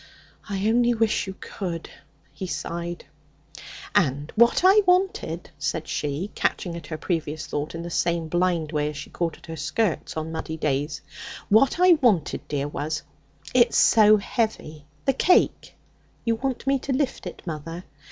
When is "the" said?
7.83-7.91, 15.05-15.13